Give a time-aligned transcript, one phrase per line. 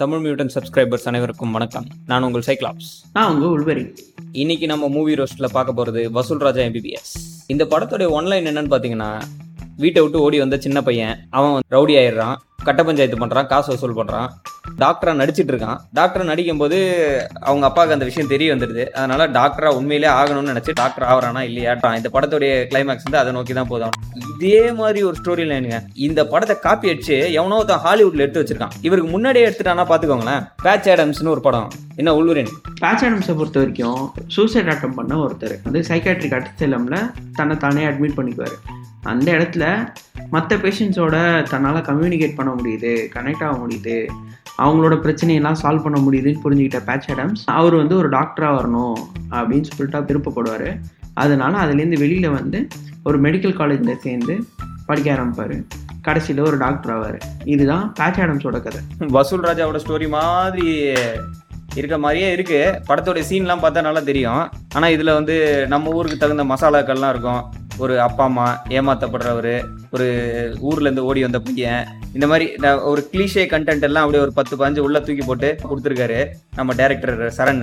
[0.00, 1.86] Tamil mutant subscribers அனைவருக்கும் வணக்கம்.
[2.06, 3.84] நான் உங்கள் சைக்ளாப்ஸ் நான் உங்க உள்வரி
[4.32, 7.12] இன்னைக்கு நம்ம மூவி ரோஸ்ட்ல பார்க்க போறது வசூல் ராஜா எம்பிபிஎஸ்
[7.46, 9.08] இந்த படத்தோட ஒன்லைன் என்னன்னு பார்த்தீங்கன்னா
[9.76, 12.36] வீட்டை விட்டு ஓடி வந்த சின்ன பையன் அவன் ரவுடி ஆயிடுறான்.
[12.68, 14.28] கட்ட பஞ்சாயத்து பண்ணுறான் காசு வசூல் பண்ணுறான்
[14.82, 15.78] டாக்டராக நடிச்சிட்டு இருக்கான்.
[15.98, 16.78] டாக்டர் நடிக்கும் போது
[17.48, 18.84] அவங்க அப்பாவுக்கு அந்த விஷயம் தெரிய வந்துடுது.
[18.98, 23.70] அதனால டாக்டரா உண்மையிலே ஆகணும்னு நினச்சி டாக்டர் ஆகிறானா இல்லையாட்டான் இந்த படத்துடைய கிளைமேக்ஸ் வந்து அதை நோக்கி தான்
[23.72, 23.94] போதும்
[24.32, 28.76] இதே மாதிரி ஒரு ஸ்டோரி லைனுங்க இந்த படத்தை காப்பி அடிச்சு எவனோ ஒருத்தன் ஹாலிவுட்ல எடுத்து வச்சிருக்கான்.
[28.88, 30.44] இவருக்கு முன்னாடியே எடுத்துட்டானா பாத்துக்கோங்களேன்.
[30.64, 31.68] பேட்ச் ஆடம்ஸ்னு ஒரு படம்.
[32.00, 34.00] என்ன உள்வரின் பேட்ச் ஆடம்ஸை பொறுத்த வரைக்கும்
[34.36, 35.56] சூசைட் அட்டம் பண்ண ஒருத்தர்.
[35.66, 36.98] வந்து சைக்காட்ரிக் அட்டத்திலம்ல
[37.38, 38.56] தன்னை தானே அட்மிட் பண்ணிக்குவார்.
[39.06, 39.64] அந்த இடத்துல
[40.30, 41.16] மற்ற பேஷண்ட்ஸோட
[41.50, 43.96] தன்னால் கம்யூனிகேட் பண்ண முடியுது கனெக்ட் ஆக முடியுது
[44.58, 48.98] அவங்களோட பிரச்சனையெல்லாம் சால்வ் பண்ண முடியுதுன்னு புரிஞ்சுக்கிட்ட பேட்ச் ஆடம்ஸ் அவர் வந்து ஒரு டாக்டராக வரணும்
[49.30, 50.68] அப்படின்னு சொல்லிட்டு விருப்பப்படுவார்.
[51.14, 52.68] அதனால் அதுலேருந்து வெளியில் வந்து
[53.04, 54.34] ஒரு மெடிக்கல் காலேஜில் சேர்ந்து
[54.86, 55.64] படிக்க ஆரம்பிப்பார்.
[56.02, 57.20] கடைசியில் ஒரு டாக்டர் ஆவார்.
[57.44, 58.80] இதுதான் பேட்ச் ஆடம்ஸோட கதை.
[58.98, 60.92] வசூல் ராஜாவோட ஸ்டோரி மாதிரி
[61.74, 62.80] இருக்க மாதிரியே இருக்கு.
[62.88, 64.44] படத்தோட சீன்லாம் பார்த்தா நல்லா தெரியும்.
[64.74, 67.42] ஆனால் இதில் வந்து நம்ம ஊருக்கு தகுந்த மசாலாக்கள்லாம் இருக்கும்.
[67.78, 69.52] ஒரு அப்பா அம்மா ஏமாத்தப்படுறவர்
[69.90, 70.06] ஒரு
[70.62, 71.82] ஊர்லேருந்து ஓடி வந்த பையன்
[72.12, 76.20] இந்த மாதிரி ந- ஒரு கிளீஷே கண்டென்ட் எல்லாம் அப்படியே ஒரு பத்து பதினஞ்சு உள்ள தூக்கி போட்டு கொடுத்துருக்காரு
[76.54, 77.62] நம்ம டேரக்டர் சரண்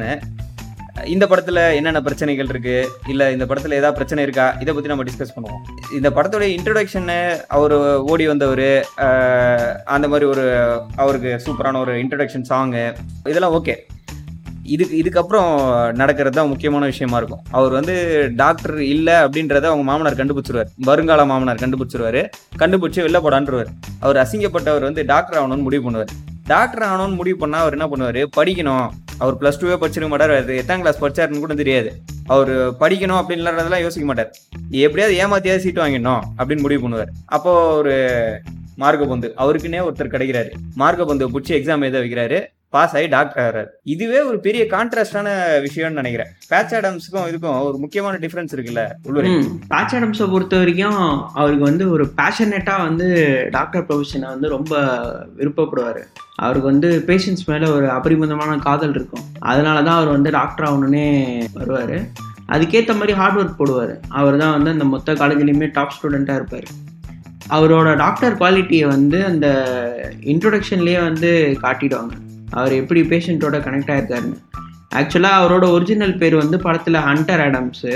[1.06, 2.76] இந்த படத்துல என்னென்ன பிரச்சனைகள் இருக்கு?
[3.08, 4.58] இல்ல இந்த படத்துல ஏதாவது பிரச்சனை இருக்கா?
[4.62, 5.64] இதை பத்தி நம்ம டிஸ்கஸ் பண்ணுவோம்.
[5.92, 8.68] இந்த படத்துடைய இன்ட்ரடக்ஷனு அவர் ஓடி வந்தவர்
[9.86, 10.46] அந்த மாதிரி ஒரு
[10.96, 12.84] அவருக்கு சூப்பரான ஒரு இன்ட்ரடக்ஷன் சாங்கு
[13.30, 13.76] இதெல்லாம் ஓகே
[14.74, 15.50] இதுக்கு இதுக்கப்புறம்
[16.02, 17.42] நடக்கிறது தான் முக்கியமான விஷயமா இருக்கும்.
[17.52, 17.96] அவர் வந்து
[18.42, 20.70] டாக்டர் இல்லை அப்படின்றத அவங்க மாமனார் கண்டுபிடிச்சிருவார்.
[20.90, 22.22] வருங்கால மாமனார் கண்டுபிடிச்சிருவாரு.
[22.62, 26.14] கண்டுபிடிச்சி வெளில போடான்ருவார் அவர் அசிங்கப்பட்டவர் வந்து டாக்டர் ஆகணும்னு முடிவு பண்ணுவார்.
[26.48, 28.22] டாக்டர் ஆகணும்னு முடிவு பண்ணால் அவர் என்ன பண்ணுவார்?
[28.38, 28.88] படிக்கணும்.
[29.20, 30.36] அவர் ப்ளஸ் டூவே படிச்சிருக்க மாட்டார்.
[30.36, 31.92] அது எத்தாம் கிளாஸ் படிச்சாருன்னு கூட தெரியாது.
[32.28, 34.32] அவர் படிக்கணும் அப்படின்றதெல்லாம் யோசிக்க மாட்டார்.
[34.86, 37.14] எப்படியாவது ஏமாத்தியாவது சீட் வாங்கிடணும் அப்படின்னு முடிவு பண்ணுவார்.
[37.26, 37.96] அப்போ ஒரு
[38.82, 40.52] மார்கபந்து அவருக்குன்னே ஒருத்தர் கிடைக்கிறாரு.
[40.82, 42.40] மார்கபந்து பிடிச்சி எக்ஸாம் எழுத வைக்கிறாரு.
[42.76, 45.28] பாஸ் ஆகி டாக்டர் ஆகிறார் இதுவே ஒரு பெரிய கான்ட்ராஸ்டான
[45.66, 46.32] விஷயம்னு நினைக்கிறேன்.
[46.52, 49.30] பேட்ச் ஆடம்ஸுக்கும் இதுக்கும் ஒரு முக்கியமான டிஃபரன்ஸ் இருக்குல்ல உள்ளூர்
[49.74, 51.00] பேட்ச் ஆடம்ஸை பொறுத்த வரைக்கும்
[51.40, 53.08] அவருக்கு வந்து ஒரு பேஷனேட்டாக வந்து
[53.58, 54.74] டாக்டர் ப்ரொஃபஷனை வந்து ரொம்ப
[55.40, 56.02] விருப்பப்படுவார்.
[56.44, 59.26] அவருக்கு வந்து பேஷண்ட்ஸ் மேலே ஒரு அபரிமிதமான காதல் இருக்கும்.
[59.52, 61.08] அதனால தான் அவர் வந்து டாக்டர் ஆகணுன்னே
[61.58, 61.98] வருவார்.
[62.54, 63.94] அதுக்கேற்ற மாதிரி ஹார்ட் ஒர்க் போடுவார்.
[64.20, 66.68] அவர் தான் வந்து அந்த மொத்த காலேஜ்லேயுமே டாப் ஸ்டூடெண்ட்டாக இருப்பார்.
[67.56, 69.48] அவரோட டாக்டர் குவாலிட்டியை வந்து அந்த
[70.34, 71.32] இன்ட்ரொடக்ஷன்லேயே வந்து
[71.64, 72.14] காட்டிடுவாங்க.
[72.54, 74.40] அவர் எப்படி பேஷண்ட்டோட கனெக்ட் ஆகிருக்காருன்னு
[74.96, 77.94] ஆக்சுவலாக அவரோட ஒரிஜினல் பேர் வந்து படத்தில் ஹண்டர் ஆடம்ஸு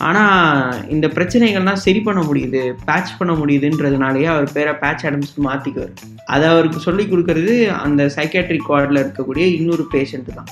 [0.00, 5.92] ஆனால் இந்த பிரச்சனைகள்லாம் சரி பண்ண முடியுது பேட்ச் பண்ண முடியுதுன்றதுனாலேயே அவர் பேரை பேட்ச் ஆடம்ஸ்க்கு மாற்றிக்குவார்
[6.26, 10.50] அதை அவருக்கு சொல்லி கொடுக்கறது அந்த சைக்காட்ரிக் வார்டில் இருக்கக்கூடிய இன்னொரு பேஷண்ட்டு தான்.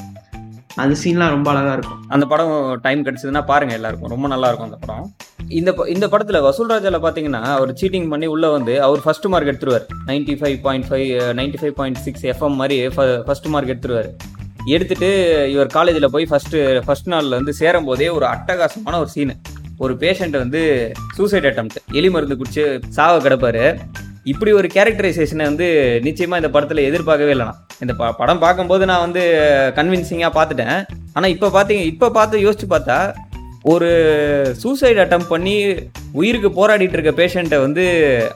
[0.75, 2.05] அந்த சீன்லாம் ரொம்ப அழகாக இருக்கும்.
[2.09, 4.09] அந்த படம் டைம் கிடைச்சதுன்னா பாருங்க எல்லாருக்கும்.
[4.09, 5.15] ரொம்ப நல்லா இருக்கும் அந்த படம்.
[5.49, 9.47] இந்த ப- இந்த படத்துல வசூல் ராஜால பாத்தீங்கன்னா அவர் சீட்டிங் பண்ணி உள்ள வந்து அவர் first mark
[9.47, 10.10] எடுத்துருவார்.
[10.10, 14.10] Ninety five point five ninety five point six FM மாதிரி ஃபர்ஸ்ட் மார்க் எடுத்துருவார்.
[14.65, 19.34] எடுத்துட்டு இவர் காலேஜில் போய் ஃபர்ஸ்ட் ஃபர்ஸ்ட் நாளில் வந்து சேரும் போதே ஒரு அட்டகாசமான ஒரு சீனு
[19.78, 23.78] ஒரு பேஷண்ட் வந்து சூசைட் அட்டம் எலி மருந்து குடிச்சு சாவ கிடப்பாரு.
[24.25, 25.66] இப்படி ஒரு கேரக்டரைசேஷனை வந்து
[26.03, 29.22] நிச்சயமா இந்த படத்துல எதிர்பார்க்கவே இல்லை நான் இந்த ப- படம் பார்க்கும்போது நான் வந்து
[29.75, 30.84] கன்வின்சிங்காக பார்த்துட்டேன்.
[31.12, 33.15] ஆனால் இப்போ பார்த்தீங்க இப்போ பார்த்து யோசிச்சு பார்த்தா
[33.62, 33.88] ஒரு
[34.59, 35.77] சூசைட் அட்டம் பண்ணி
[36.12, 37.84] உயிருக்கு போராடிட்டு இருக்க பேஷண்ட்டை வந்து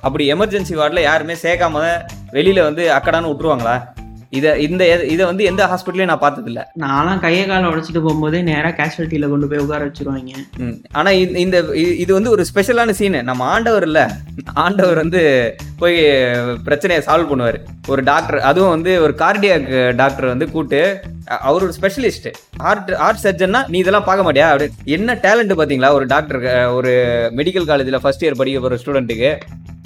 [0.01, 1.85] அப்படி எமர்ஜென்சி வார்டில் யாருமே சேர்க்காம
[2.31, 3.83] வெளியில் வந்து அக்கடான்னு விட்டுருவாங்களா?
[4.31, 6.63] இதை இந்த இதை வந்து எந்த ஹாஸ்பிட்டலையும் நான் பார்த்ததில்ல.
[6.79, 10.33] நான்லாம் கையை காலை உடச்சிட்டு போகும்போதே நேராக கேஷுவலிட்டியில் கொண்டு போய் உட்கார வச்சிருவாங்க.
[10.57, 10.83] ம்.
[10.93, 14.17] ஆனா இந்த- இது வந்து ஒரு ஸ்பெஷலான சீனு நம்ம ஆண்டவர் இல்ல.
[14.55, 15.23] ஆண்டவர் வந்து
[15.79, 15.97] போய்
[16.65, 17.59] பிரச்சனையை சால்வ் பண்ணுவார்.
[17.89, 20.81] ஒரு டாக்டர் அதுவும் வந்து ஒரு கார்டியாக் டாக்டர் வந்து கூட்டு
[21.49, 22.29] அவர் ஒரு ஸ்பெஷலிஸ்ட்
[22.59, 24.49] ஹார்ட் ஹார்ட் சர்ஜன்னா நீ இதெல்லாம் பார்க்க மாட்டியா?
[24.53, 24.85] அப்படின்னு.
[24.85, 25.91] என்ன டேலண்ட் பார்த்தீங்களா?
[25.91, 26.41] ஒரு டாக்டர்
[26.75, 26.93] ஒரு
[27.37, 29.31] மெடிக்கல் காலேஜில் ஃபர்ஸ்ட் இயர் படிக்க போகிற ஸ்டூடெண்ட்டுக்கு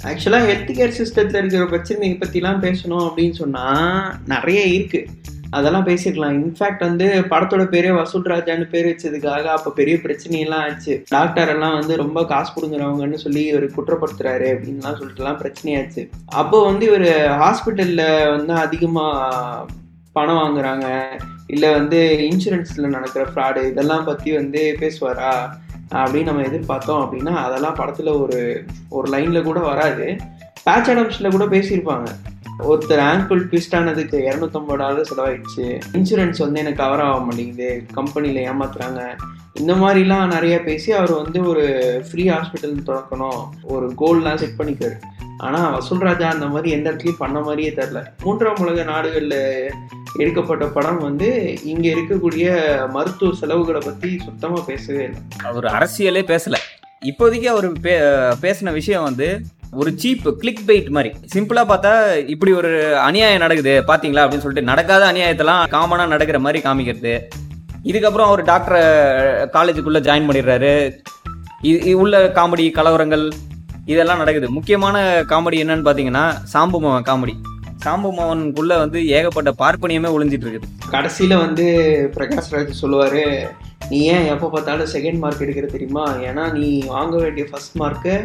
[0.09, 5.20] ஆக்சுவலாக ஹெல்த் கேர் சிஸ்டத்தில் இருக்கிற பிரச்சனையை பற்றிலாம் பேசணும் அப்படின்னு சொன்னால் நிறைய இருக்குது
[5.57, 11.03] அதெல்லாம் பேசிக்கலாம் இன்ஃபேக்ட் வந்து படத்தோட பேரே வசூல் ராஜான்னு பேர் வச்சதுக்காக அப்போ பெரிய பிரச்சனையெல்லாம் ஆச்சு.
[11.09, 16.03] டாக்டர் எல்லாம் வந்து ரொம்ப காசு கொடுங்குறவங்கன்னு சொல்லி இவர் குற்றப்படுத்துறாரு அப்படின்லாம் சொல்லிட்டுலாம் பிரச்சனையாச்சு.
[16.41, 17.07] அப்போ வந்து இவர்
[17.43, 18.05] ஹாஸ்பிட்டலில்
[18.37, 19.65] வந்து அதிகமாக
[20.13, 20.87] பணம் வாங்குறாங்க.
[21.47, 21.99] இல்லை வந்து
[22.29, 25.33] இன்சூரன்ஸில் நடக்கிற ஃப்ராடு இதெல்லாம் பற்றி வந்து பேசுவாரா?
[26.01, 28.39] அப்படின்னு நம்ம எதிர்பார்த்தோம் அப்படின்னா அதெல்லாம் படத்தில் ஒரு
[28.89, 30.05] ஒரு லைனில் கூட வராது.
[30.63, 32.09] பேட்ச் அடம்ஸில் கூட பேசியிருப்பாங்க.
[32.59, 35.65] ஒருத்தர் ஆங்கிள் ட்விஸ்ட் ஆனதுக்கு இரநூத்தம்பது டாலர் செலவாயிடுச்சு.
[35.97, 37.83] இன்சூரன்ஸ் வந்து எனக்கு கவர் ஆக மாட்டேங்குது.
[37.93, 39.01] கம்பெனியில் ஏமாத்துறாங்க.
[39.53, 41.65] இந்த மாதிரிலாம் நிறைய பேசி அவர் வந்து ஒரு
[42.09, 43.41] ஃப்ரீ ஹாஸ்பிட்டல் திறக்கணும்.
[43.63, 44.97] ஒரு கோல்லாம் செட் பண்ணிக்காரு
[45.37, 49.71] ஆனால் வசூல் ராஜா அந்த மாதிரி எந்த இடத்துலையும் பண்ண மாதிரியே தெரில மூன்றாம் உலக நாடுகளில்
[50.15, 52.47] எடுக்கப்பட்ட படம் வந்து இங்கே இருக்கக்கூடிய
[52.91, 55.21] மருத்துவ செலவுகளை பற்றி சுத்தமாக பேசவே இல்லை.
[55.43, 56.59] அவர் அரசியலே பேசலை.
[57.05, 57.93] இப்போதைக்கு அவர் பே
[58.41, 59.41] பேசின விஷயம் வந்து
[59.79, 61.09] ஒரு சீப் கிளிக் பெயிட் மாதிரி.
[61.33, 61.91] சிம்பிளா பார்த்தா
[62.27, 64.23] இப்படி ஒரு அநியாயம் நடக்குது பாத்தீங்களா?
[64.23, 67.13] அப்படின்னு சொல்லிட்டு நடக்காத அநியாயத்தெல்லாம் காமனா நடக்கிற மாதிரி காமிக்கிறது.
[67.83, 68.81] இதுக்கப்புறம் அவர் டாக்டரை
[69.55, 70.73] காலேஜுக்குள்ள ஜாயின் பண்ணிடுறாரு.
[71.61, 73.31] இது உள்ள காமெடி கலவரங்கள்
[73.85, 74.49] இதெல்லாம் நடக்குது.
[74.49, 77.35] முக்கியமான காமெடி என்னன்னு பார்த்தீங்கன்னா சாம்பு மகன் காமெடி
[77.85, 80.67] சாம்பு மோகனுக்குள்ள வந்து ஏகப்பட்ட பார்ப்பனியமே ஒளிஞ்சிட்டு இருக்குது.
[80.91, 81.65] கடைசியில வந்து
[82.15, 83.23] பிரகாஷ்ராஜ் சொல்லுவாரு
[83.91, 86.05] நீ ஏன் எப்போ பார்த்தாலும் செகண்ட் மார்க் எடுக்கிற தெரியுமா?
[86.29, 88.15] ஏன்னா நீ வாங்க வேண்டிய ஃபர்ஸ்ட் மார்க்கை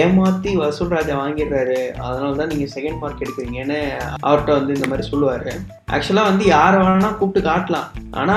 [0.00, 1.78] ஏமாத்தி வசூல் ராஜா வாங்கிடுறாரு.
[2.06, 3.80] அதனால தான் நீங்க செகண்ட் மார்க் எடுக்கிறீங்கன்னு
[4.26, 5.52] அவர்கிட்ட வந்து இந்த மாதிரி சொல்லுவாரு.
[5.94, 7.88] ஆக்சுவலா வந்து யாரை வேணால் கூப்பிட்டு காட்டலாம்.
[8.20, 8.36] ஆனா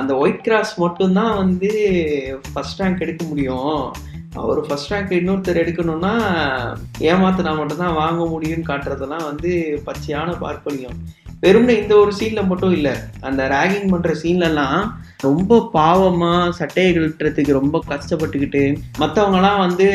[0.00, 1.70] அந்த ஒயிட் கிராஸ் மட்டும்தான் வந்து
[2.50, 3.80] ஃபர்ஸ்ட் ரேங்க் எடுக்க முடியும்.
[4.42, 6.14] அவர் ஃபஸ்ட் ரேங்க் இன்னொருத்தர் எடுக்கணும்னா
[7.10, 9.52] ஏமாத்தினா மட்டும்தான் வாங்க முடியும்னு காட்டுறதெல்லாம் வந்து
[9.88, 10.98] பச்சையான பார்ப்பனியம்.
[11.42, 12.90] வெறும்னு இந்த ஒரு சீன்ல மட்டும் இல்ல
[13.20, 14.82] அந்த ரேகிங் பண்ற சீன்லலாம்
[15.20, 18.62] ரொம்ப பாவமா சட்டையை கழட்டுறதுக்கு ரொம்ப கஷ்டப்பட்டுக்கிட்டு
[18.98, 19.86] மற்றவங்கலாம் வந்து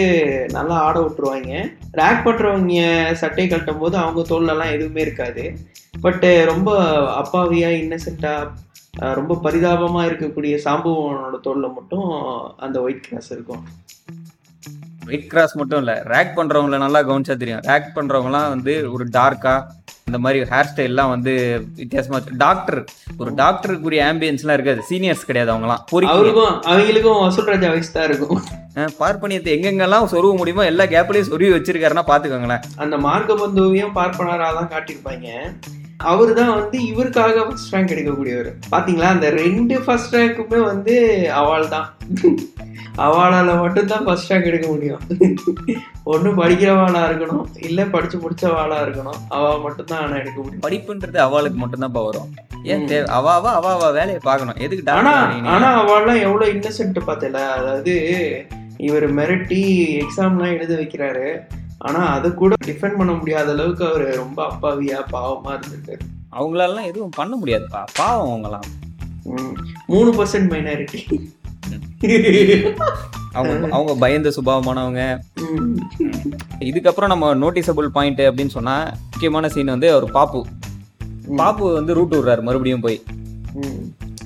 [0.51, 1.51] நல்லா ஆட விட்டுருவாங்க.
[1.91, 5.45] ரேக் பண்றவங்க சட்டையை கட்டும் போது அவங்க தோல்லலாம் எதுவுமே இருக்காது.
[6.01, 6.71] பட் ரொம்ப
[7.21, 8.33] அப்பாவியா இன்னசென்ட்டா
[9.19, 12.09] ரொம்ப பரிதாபமா இருக்கக்கூடிய சாம்புவனோட தோல்ல மட்டும்
[12.57, 13.63] அந்த ஒயிட் கிராஸ் இருக்கும்.
[15.07, 17.63] ஒயிட் கிராஸ் மட்டும் இல்லை ரேக் பண்றவங்கள நல்லா கவனிச்சா தெரியும்.
[17.69, 19.53] ரேக் பண்றவங்கலாம் வந்து ஒரு டார்க்கா
[20.09, 21.33] இந்த மாதிரி ஹேர் ஸ்டைல்லாம் வந்து
[21.81, 22.79] வித்தியாசமா டாக்டர்
[23.21, 24.81] ஒரு டாக்டருக்குரிய ஆம்பியன்ஸ்லாம் இருக்காது.
[24.91, 25.83] சீனியர்ஸ் கிடையாது அவங்கலாம்.
[25.93, 28.41] பொறிக்க அவருக்கும் அவங்களுக்கும் வசூல் ராஜா வயசு தான் இருக்கும்.
[29.01, 35.27] பார்ப்பனியத்தை எங்கெங்கெல்லாம் சொருவ முடியுமோ எல்லா கேப்லயும் சொருவி வச்சிருக்காருன்னா பாத்துக்கோங்களேன் அந்த மார்க்க பந்துவையும் பார்ப்பனராக தான் காட்டியிருப்பாங்க.
[35.99, 38.49] அவரு தான் வந்து இவருக்காக ஃபர்ஸ்ட் ரேங்க் எடுக்கக்கூடியவர்.
[38.71, 39.07] பாத்தீங்களா?
[39.15, 40.95] அந்த ரெண்டு ஃபர்ஸ்ட் ரேங்க்குமே வந்து
[41.31, 41.87] அவள் தான்
[42.97, 45.01] அவளால மட்டும்தான் ஃபர்ஸ்ட் ரேங்க் எடுக்க முடியும்.
[46.05, 47.45] ஒண்ணு படிக்கிறவாளா இருக்கணும்.
[47.59, 49.19] இல்ல படிச்சு முடிச்சவாளா இருக்கணும்.
[49.29, 50.63] அவ மட்டும்தான் ஆனா எடுக்க முடியும்.
[50.67, 52.35] படிப்புன்றது அவளுக்கு மட்டும்தான் வரும்.
[52.63, 54.55] ஏன் தேவை அவ அவ அவ அவ வேலையை பார்க்கணும்.
[54.55, 57.95] எதுக்கு ஆனா டாக்டர் ஆனா அவள்லாம் எவ்வளவு இன்னசென்ட் பார்த்தல அதாவது
[58.77, 59.61] இவர் மிரட்டி
[60.01, 61.39] எக்ஸாம்லாம் எழுத வைக்கிறாரு.
[61.79, 65.99] ஆனா அது கூட டிஃபெண்ட் பண்ண முடியாத அளவுக்கு அவர் ரொம்ப அப்பாவியா பாவமா இருந்திருக்காரு
[66.31, 68.65] அவங்களாலாம் எதுவும் பண்ண முடியாதுப்பா பாவம் அவங்கலாம்.
[69.23, 69.55] ம்.
[69.85, 71.29] மூணு பர்சன்ட் மைனாரிட்டி
[73.31, 75.19] அவங்க அவங்க பயந்த சுபாவமானவங்க.
[76.59, 80.45] இதுக்கப்புறம் நம்ம நோட்டிசபிள் பாயிண்ட் அப்படின்னு சொன்னா முக்கியமான சீன் வந்து அவர் பாப்பு.
[81.35, 83.03] பாப்பு வந்து ரூட் விடுறாரு மறுபடியும் போய்.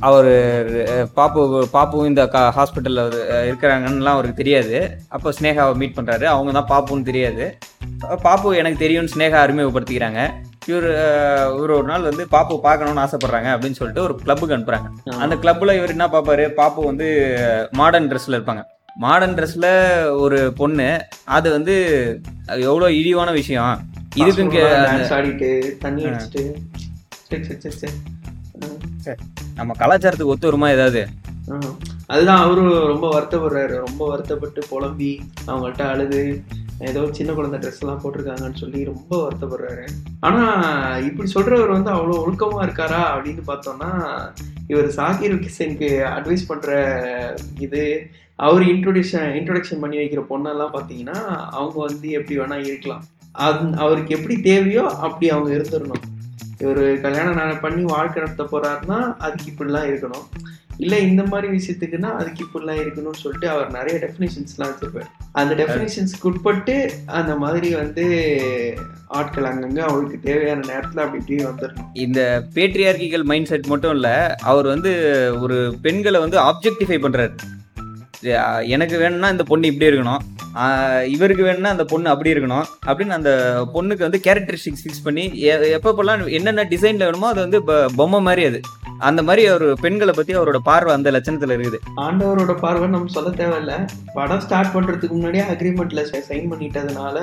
[0.04, 4.98] அவர் பாப்பு பாப்புவும் இந்த ஹாஸ்பிட்டலில் இருக்கிறாங்கன்னுலாம் அவருக்கு தெரியாது.
[5.08, 7.58] அப்போ ஸ்னேகாவை மீட் பண்ணுறாரு அவங்க தான் பாப்புன்னு தெரியாது.
[8.22, 10.30] பாப்பு எனக்கு தெரியும்னு ஸ்னேகா அறிமுகப்படுத்திக்கிறாங்க.
[10.66, 10.84] இவர்
[11.56, 14.90] இவர் ஒரு நாள் வந்து பாப்பு பார்க்கணும்னு ஆசைப்படுறாங்க அப்படின்னு சொல்லிட்டு ஒரு கிளப்புக்கு அனுப்புறாங்க.
[15.18, 16.48] அந்த கிளப்பில் இவர் என்ன பார்ப்பாரு?
[16.50, 17.38] பாப்பு வந்து
[17.72, 18.64] மாடர்ன் ட்ரெஸ்ஸில் இருப்பாங்க.
[18.96, 23.80] மாடர்ன் ட்ரெஸ்ஸில் ஒரு பொண்ணு அது வந்து எவ்வளோ இழிவான விஷயம்.
[24.16, 24.84] இதுக்கும் கே-
[25.78, 26.54] தண்ணி அடிச்சிட்டு.
[29.58, 31.02] நம்ம கலாச்சாரத்துக்கு ஒத்து வருமா ஏதாவது?
[32.14, 33.76] அதுதான் அவரும் ரொம்ப வருத்தப்படுறாரு.
[33.88, 35.12] ரொம்ப வருத்தப்பட்டு புலம்பி
[35.48, 36.22] அவங்கள்ட்ட அழுது
[36.90, 39.86] ஏதோ சின்ன குழந்தை ட்ரெஸ் எல்லாம் போட்டிருக்காங்கன்னு சொல்லி ரொம்ப வருத்தப்படுறாரு.
[40.20, 40.44] ஆனா
[41.10, 43.92] இப்படி சொல்றவர் வந்து அவ்வளவு ஒழுக்கமா இருக்காரா அப்படின்னு பார்த்தோம்னா
[44.72, 46.72] இவர் சாகிர் கிசனுக்கு அட்வைஸ் பண்ற
[47.66, 47.84] இது
[48.36, 51.20] அவர் இன்ட்ரோடியூஷன் இன்ட்ரோடக்ஷன் பண்ணி வைக்கிற பொண்ணெல்லாம் பார்த்தீங்கன்னா
[51.58, 53.04] அவங்க வந்து எப்படி வேணா இருக்கலாம்.
[53.46, 56.04] அது அவருக்கு எப்படி தேவையோ அப்படி அவங்க இருந்துடணும்
[56.64, 60.28] இவர் கல்யாணம் நான் பண்ணி வாழ்க்கை நடத்த போறாருன்னா அதுக்கு இப்படிலாம் இருக்கணும்.
[60.84, 65.10] இல்லை இந்த மாதிரி விஷயத்துக்குன்னா அதுக்கு இப்படிலாம் இருக்கணும்னு சொல்லிட்டு அவர் நிறைய டெஃபினேஷன்ஸ்லாம் வச்சுருப்பார்.
[65.40, 66.76] அந்த டெஃபினேஷன்ஸ்க்கு உட்பட்டு
[67.20, 68.06] அந்த மாதிரி வந்து
[69.18, 72.22] ஆட்கள் அங்கங்கே அவருக்கு தேவையான நேரத்தில் அப்படி இப்படி வந்துடணும் இந்த
[72.56, 74.16] பேட்ரியார்கிகள் மைண்ட் செட் மட்டும் இல்லை
[74.52, 74.94] அவர் வந்து
[75.44, 77.36] ஒரு பெண்களை வந்து ஆப்ஜெக்டிஃபை பண்ணுறாரு
[78.76, 80.24] எனக்கு வேணும்னா இந்த பொண்ணு இப்படி இருக்கணும்.
[81.14, 82.66] இவருக்கு வேணும்னா அந்த பொண்ணு அப்படி இருக்கணும்.
[82.88, 83.32] அப்படின்னு அந்த
[83.76, 85.26] பொண்ணுக்கு வந்து கேரக்டரிஸ்டிக்ஸ் ஃபிக்ஸ் பண்ணி
[85.78, 87.60] எப்பப்பெல்லாம் என்னென்ன டிசைனில் வேணுமோ அது வந்து
[88.00, 88.62] பொம்மை மாதிரி அது.
[89.10, 91.80] அந்த மாதிரி அவர் பெண்களை பற்றி அவரோட பார்வை அந்த லட்சணத்தில் இருக்குது.
[92.06, 93.76] ஆண்டவரோட பார்வை நம்ம சொல்ல தேவையில்ல.
[94.18, 97.18] படம் ஸ்டார்ட் பண்றதுக்கு முன்னாடியே அக்ரிமெண்ட்ல சைன் பண்ணிட்டதுனால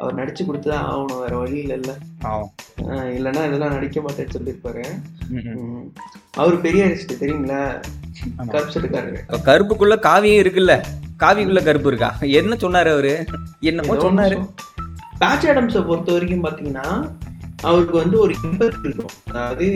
[0.00, 1.20] அவர் நடிச்சு கொடுத்து தான் ஆகணும்.
[1.22, 1.92] வேற வழி இல்லைல்ல
[3.16, 4.84] இல்லைன்னா இதெல்லாம் நடிக்க மாட்டேன்னு சொல்லியிருப்பாரு.
[6.42, 7.62] அவர் பெரிய அரிஸ்ட் தெரியுங்களா?
[9.48, 10.74] கருப்புக்குள்ள காவியும் இருக்குல்ல.
[11.22, 12.10] காவிக்குள்ள கருப்பு இருக்கா?
[12.40, 13.14] என்ன சொன்னாரு அவரு?
[13.68, 14.36] என்னமோ சொன்னாரு?
[15.22, 16.86] பேட்ச் ஆடம்ஸை பொறுத்த வரைக்கும் பார்த்தீங்கன்னா
[17.68, 19.14] அவருக்கு வந்து ஒரு இம்பெக்ட் இருக்கும்.
[19.28, 19.66] அதாவது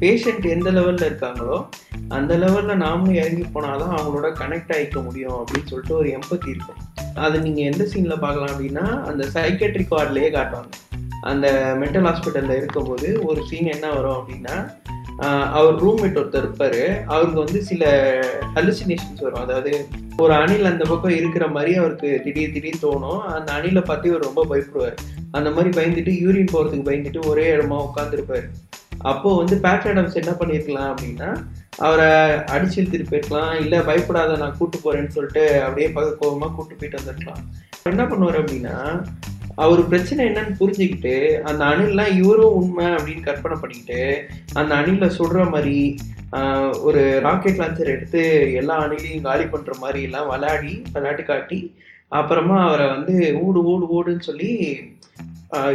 [0.00, 1.58] பேஷண்ட் எந்த லெவல்ல இருக்காங்களோ
[2.16, 6.80] அந்த லெவல்ல நாமளும் இறங்கி போனாதான் அவங்களோட கனெக்ட் ஆகிக்க முடியும் அப்படின்னு சொல்லிட்டு ஒரு எம்பத்தி இருக்கும்.
[7.26, 10.72] அது நீங்க எந்த சீன்ல பார்க்கலாம் அப்படின்னா அந்த சைக்கட்ரிக் வார்ட்லயே காட்டுவாங்க.
[11.30, 11.46] அந்த
[11.80, 14.56] மென்டல் ஹாஸ்பிட்டல்ல இருக்கும்போது ஒரு சீன் என்ன வரும் அப்படின்னா
[15.58, 16.84] அவர் ரூம்மேட் ஒருத்தர் இருப்பாரு.
[17.12, 17.84] அவருக்கு வந்து சில
[18.56, 19.42] ஹலுசினேஷன்ஸ் வரும்.
[19.46, 19.72] அதாவது
[20.16, 23.20] ஒரு அணில் அந்த பக்கம் இருக்கிற மாதிரி அவருக்கு திடீர் திடீர்னு தோணும்.
[23.36, 24.96] அந்த அணிலை பத்தி அவர் ரொம்ப பயப்படுவார்.
[25.30, 28.46] அந்த மாதிரி பயந்துட்டு யூரின் போகிறதுக்கு பயந்துட்டு ஒரே இடமா உட்காந்துருப்பாரு
[29.10, 31.28] அப்போ வந்து பேட் ஆடம்ஸ் என்ன பண்ணியிருக்கலாம் அப்படின்னா
[31.86, 32.08] அவரை
[32.54, 37.42] அடிச்சு இழுத்துட்டு போயிருக்கலாம் இல்லை பயப்படாத நான் கூட்டு போறேன்னு சொல்லிட்டு அப்படியே பக்கக்கோவமாக கூட்டு போயிட்டு வந்திருக்கலாம்.
[37.82, 38.76] என்ன பண்ணுவார் அப்படின்னா
[39.56, 44.00] அவர் பிரச்சனை என்னன்னு புரிஞ்சுக்கிட்டு அந்த அணில்லாம் இவரும் உண்மை அப்படின்னு கற்பனை பண்ணிக்கிட்டு
[44.54, 45.78] அந்த அணில சுடுற மாதிரி
[46.82, 48.22] ஒரு ராக்கெட் லான்ச்சர் எடுத்து
[48.54, 51.60] எல்லா அணிலையும் காலி பண்ணுற மாதிரி எல்லாம் விளையாடி விளையாட்டு காட்டி
[52.12, 54.50] அப்புறமா அவரை வந்து ஊடு ஊடு ஊடுன்னு சொல்லி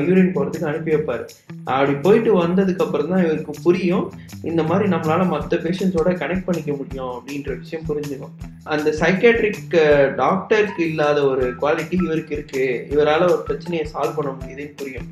[0.08, 1.24] யூரின் போகிறதுக்கு அனுப்பி வைப்பார்.
[1.64, 4.06] அப்படி போயிட்டு வந்ததுக்கு அப்புறம் தான் இவருக்கு புரியும்
[4.50, 8.36] இந்த மாதிரி நம்மளால மற்ற பேஷண்ட்ஸோட கனெக்ட் பண்ணிக்க முடியும் அப்படின்ற விஷயம் புரிஞ்சுக்கும்.
[8.64, 9.76] அந்த சைக்கேட்ரிக்
[10.16, 12.66] டாக்டருக்கு இல்லாத ஒரு குவாலிட்டி இவருக்கு இருக்கு.
[12.90, 15.10] இவரால் ஒரு பிரச்சனையை சால்வ் பண்ண முடியுதுன்னு புரியும்.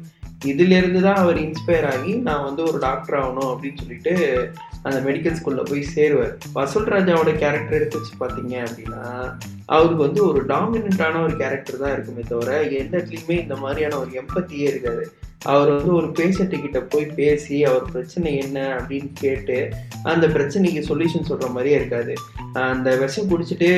[0.51, 4.13] இதுலேருந்து தான் அவர் இன்ஸ்பயர் ஆகி நான் வந்து ஒரு டாக்டர் ஆகணும் அப்படின்னு சொல்லிட்டு
[4.85, 6.33] அந்த மெடிக்கல் ஸ்கூல்ல போய் சேருவார்.
[6.53, 9.03] வசூல் ராஜாவோட கேரக்டர் எடுத்து வச்சு பார்த்தீங்க அப்படின்னா
[9.65, 14.67] அவருக்கு வந்து ஒரு டாமினண்டான ஒரு கேரக்டர் தான் இருக்குமே தவிர எந்த இடத்துலையுமே இந்த மாதிரியான ஒரு எம்பத்தியே
[14.71, 15.05] இருக்காது.
[15.43, 18.59] அவர் வந்து ஒரு பேஷண்ட்டு கிட்ட போய் பேசி அவர் பிரச்சனை என்ன?
[18.75, 19.57] அப்படின்னு கேட்டு
[20.03, 22.13] அந்த பிரச்சனைக்கு சொல்யூஷன் சொல்ற மாதிரியே இருக்காது.
[22.53, 23.69] அந்த விஷம் குடிச்சிட்டு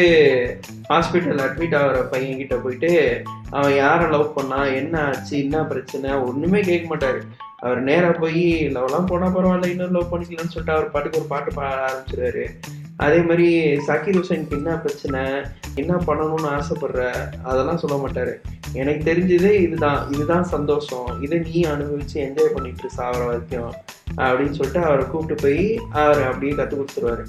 [0.90, 4.66] ஹாஸ்பிட்டல் அட்மிட் ஆகிற பையன் கிட்ட போயிட்டு அவன் யாரை லவ் பண்ணா?
[4.66, 5.38] என்ன ஆச்சு?
[5.38, 6.12] என்ன பிரச்சனை?
[6.12, 7.22] ஒண்ணுமே கேட்க மாட்டாரு.
[7.60, 11.76] அவர் நேராக போய் லவ்லாம் போனால் பரவாயில்ல இன்னும் லவ் பண்ணிக்கலாம்னு சொல்லிட்டு அவர் பாட்டுக்கு ஒரு பாட்டு பாட
[11.86, 12.46] ஆரம்பிச்சிருவாரு.
[12.96, 15.42] அதே மாதிரி சாக்கிர் ஹுசைனுக்கு என்ன பிரச்சனை?
[15.76, 17.12] என்ன பண்ணணும்னு ஆசைப்படுற?
[17.44, 18.34] அதெல்லாம் சொல்ல மாட்டாரு.
[18.74, 20.14] எனக்கு தெரிஞ்சதே இதுதான்.
[20.14, 21.22] இதுதான் சந்தோஷம்.
[21.22, 23.74] இதை நீ அனுபவிச்சு என்ஜாய் பண்ணிட்டு சாவர வரைக்கும்
[24.18, 27.26] அப்படின்னு சொல்லிட்டு அவரை கூப்பிட்டு போய் அவரை அப்படியே கற்றுக் கொடுத்துருவாரு.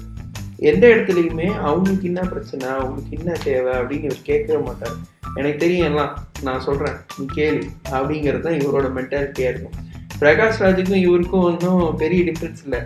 [0.57, 2.67] எந்த இடத்துலையுமே அவங்களுக்கு என்ன பிரச்சனை?
[2.67, 3.73] அவங்களுக்கு என்ன தேவை?
[3.73, 4.97] அப்படின்னு இவர் கேட்கவே மாட்டார்.
[5.33, 6.23] எனக்கு தெரியும் எல்லாம்.
[6.41, 7.61] நான் சொல்கிறேன் நீ கேளு.
[7.83, 9.87] அப்படிங்கிறது தான் இவரோட மென்டாலிட்டியாக இருக்கும்.
[10.19, 12.79] பிரகாஷ் ராஜுக்கும் இவருக்கும் ஒன்றும் பெரிய டிஃப்ரென்ஸ் இல்லை.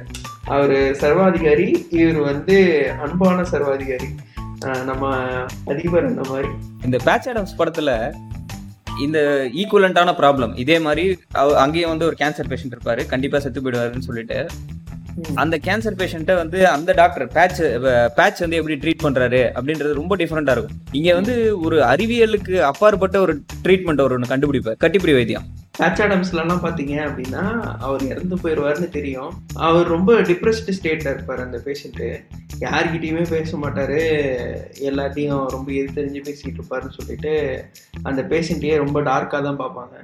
[0.55, 2.57] அவர் சர்வாதிகாரி இவர் வந்து
[3.03, 4.09] அன்பான சர்வாதிகாரி.
[4.89, 5.13] நம்ம
[5.71, 6.49] அதிபர் அந்த மாதிரி.
[6.85, 7.91] இந்த பேட்ச் ஆடம்ஸ் படத்துல
[9.05, 9.19] இந்த
[9.61, 11.05] ஈக்குவலண்டான ப்ராப்ளம் இதே மாதிரி
[11.63, 13.05] அங்கேயும் வந்து ஒரு கேன்சர் பேஷண்ட் இருப்பாரு.
[13.13, 14.37] கண்டிப்பா செத்து போயிடுவாருன்னு சொல்லிட்டு.
[15.43, 17.61] அந்த கேன்சர் பேஷண்ட்டை வந்து அந்த டாக்டர் பேட்ச்
[18.19, 20.77] பேட்ச் வந்து எப்படி ட்ரீட் பண்றாரு அப்படின்றது ரொம்ப டிஃப்ரெண்டா இருக்கும்.
[20.99, 21.35] இங்க வந்து
[21.65, 25.47] ஒரு அறிவியலுக்கு அப்பாற்பட்ட ஒரு ட்ரீட்மெண்ட் ஒரு ஒன்று கண்டுபிடிப்பார் கட்டிப்பிடி வைத்தியம்.
[25.77, 27.43] பேட்ச் ஆடம்ஸ்லாம் பார்த்தீங்க அப்படின்னா
[27.85, 29.31] அவர் இறந்து போயிடுவார்னு தெரியும்.
[29.67, 32.07] அவர் ரொம்ப டிப்ரெஸ்டு ஸ்டேட்டில் இருப்பார் அந்த பேஷண்ட்டு
[32.63, 33.95] யார்கிட்டையுமே பேச மாட்டார்.
[34.89, 37.31] எல்லாத்தையும் ரொம்ப எது தெரிஞ்சு பேசிகிட்டு இருப்பாருன்னு சொல்லிட்டு
[38.09, 39.95] அந்த பேஷண்ட்டையே ரொம்ப டார்க்காக தான் பார்ப்பாங்க.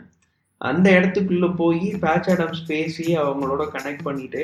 [0.61, 4.41] அந்த இடத்துக்குள்ளே போய் பேட்ச் ஆடம்ஸ் பேசி அவங்களோட கனெக்ட் பண்ணிட்டு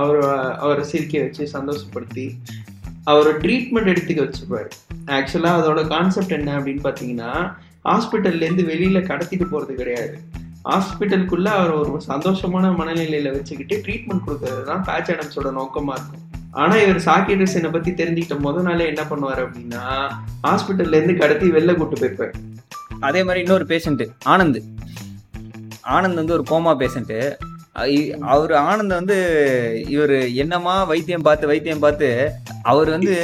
[0.00, 0.20] அவர்
[0.64, 2.26] அவரை சிரிக்க வச்சு சந்தோஷப்படுத்தி
[3.12, 4.70] அவர் ட்ரீட்மெண்ட் எடுத்துக்க வச்சுப்பார்
[5.18, 7.32] ஆக்சுவலாக அதோட கான்செப்ட் என்ன அப்படின்னு பார்த்தீங்கன்னா
[7.90, 10.14] ஹாஸ்பிட்டல்லேருந்து வெளியில் கடத்திட்டு போகிறது கிடையாது.
[10.70, 16.22] ஹாஸ்பிட்டலுக்குள்ள அவர் ஒரு சந்தோஷமான மனநிலையில வச்சுக்கிட்டு ட்ரீட்மெண்ட் கொடுக்கறது தான் பேட்ச் ஆடம்ஸோட நோக்கமா இருக்கும்.
[16.52, 19.84] ஆனா இவர் சாக்கியட்ரிஸ்டனை பத்தி தெரிஞ்சுக்கிட்ட முத நாளே என்ன பண்ணுவார் அப்படின்னா
[20.46, 22.34] ஹாஸ்பிட்டல்ல இருந்து கடத்தி வெளில கூட்டு போய்ப்பார்
[23.00, 24.04] அதே மாதிரி இன்னொரு பேஷண்ட்
[24.34, 24.60] ஆனந்த்.
[25.96, 27.18] ஆனந்த் வந்து ஒரு கோமா பேஷண்ட்டு
[28.34, 29.16] அவர் ஆனந்த் வந்து
[29.88, 32.08] இவர் என்னமா வைத்தியம் பார்த்து வைத்தியம் பார்த்து
[32.62, 33.14] அவர் வந்து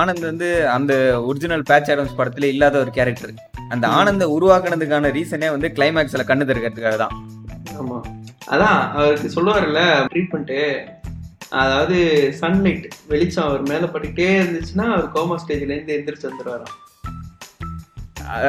[0.00, 3.34] ஆனந்த் வந்து அந்த ஒரிஜினல் பேட்ச் ஆடம்ஸ் படத்துல இல்லாத ஒரு கேரக்டர்
[3.72, 7.14] அந்த ஆனந்த உருவாக்குனதுக்கான ரீசனே வந்து கிளைமேக்ஸ்ல கண்ணு திறக்கிறதுக்காக தான்.
[7.76, 7.98] ஆமா.
[8.46, 10.58] அதான் அவருக்கு சொல்லுவார்ல ட்ரீட்மெண்ட்டு
[11.54, 11.96] அதாவது
[12.40, 16.78] சன்லைட் வெளிச்சம் அவர் மேல பட்டுக்கிட்டே இருந்துச்சுன்னா அவர் கோமா ஸ்டேஜ்ல இருந்து எந்திரிச்சு வந்துடுவாராம்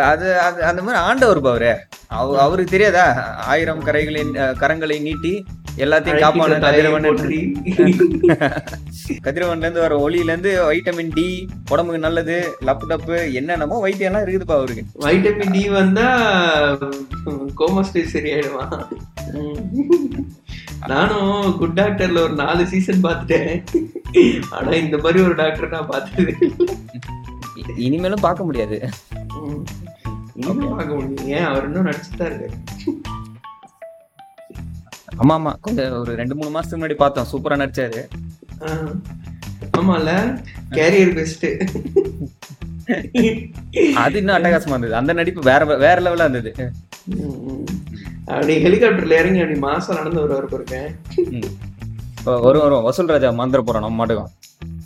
[0.10, 1.72] அது அது அந்த மாதிரி ஆண்டவர் பாவரு.
[2.10, 3.06] அவ அவருக்கு தெரியாதா?
[3.46, 5.34] ஆயிரம் கரைகளின் கரங்களை நீட்டி
[5.78, 7.06] எல்லாத்தையும் காப்பான கதிரவன்.
[9.26, 12.36] கதிரவன்ல இருந்து வர ஒளியில இருந்து வைட்டமின் டி உடம்புக்கு நல்லது
[12.68, 14.84] லப்பு டப்பு என்னென்னமோ வைத்தியம் எல்லாம் இருக்குதுப்பா அவருக்கு.
[15.04, 16.06] வைட்டமின் டி வந்தா
[17.60, 18.72] கோமா ஸ்டேஜ் சரியாயிடுவான்
[19.36, 20.28] ம்.
[20.90, 23.64] நானும் குட் டாக்டர்ல ஒரு நாலு சீசன் பார்த்துட்டேன்.
[24.52, 26.32] ஆனா இந்த மாதிரி ஒரு டாக்டர் நான் பார்த்தது
[27.84, 28.90] இனிமேலும் பார்க்க முடியாது.
[29.42, 29.64] ம்.
[30.40, 31.46] இனிமே பார்க்க முடியும் ஏன்?
[31.50, 32.58] அவர் இன்னும் நடிச்சுட்டு தான் இருக்காரு.
[35.22, 37.28] ஆமா ஆமா கொஞ்சம் ஒரு ரெண்டு மூணு மாசத்துக்கு முன்னாடி பார்த்தோம்.
[37.32, 38.02] சூப்பரா நடிச்சாரு.
[39.80, 40.10] ஆமால
[40.78, 41.46] கேரியர் பெஸ்ட்
[44.04, 44.96] அது இன்னும் அட்டகாசமா இருந்தது.
[45.00, 46.52] அந்த நடிப்பு வேற வேற லெவலா இருந்தது.
[48.34, 50.78] அப்படி ஹெலிகாப்டர்ல இறங்கி அப்படி மாசம் நடந்து வருவார் பாருங்க.
[52.46, 54.32] வரும் வரும் வசூல் ராஜா மந்திர போறோம் நம்ம மாட்டுக்கும்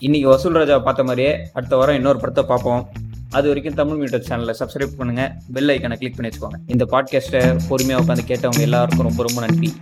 [0.06, 2.84] இன்னைக்கு வசூல் ராஜா பார்த்த மாதிரியே அடுத்த வாரம் இன்னொரு படத்தை பார்ப்போம்.
[3.30, 5.36] அது வரைக்கும் தமிழ் மீட்டர் சேனலை சப்ஸ்கிரைப் பண்ணுங்க.
[5.54, 6.60] பெல் ஐக்கனை கிளிக் பண்ணி வச்சுக்கோங்க.
[6.66, 9.74] இந்த பாட்காஸ்ட்டை பொறுமையாக உட்காந்து கேட்டவங்க எல்லாருக்கும் ரொம்ப ரொம்ப நன்றி.